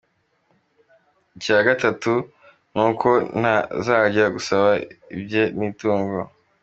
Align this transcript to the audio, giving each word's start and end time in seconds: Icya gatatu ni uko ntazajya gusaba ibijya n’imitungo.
Icya 1.35 1.59
gatatu 1.67 2.13
ni 2.73 2.81
uko 2.89 3.09
ntazajya 3.39 4.25
gusaba 4.35 4.67
ibijya 5.11 5.43
n’imitungo. 5.57 6.19